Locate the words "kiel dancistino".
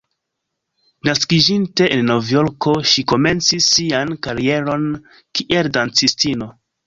5.41-6.49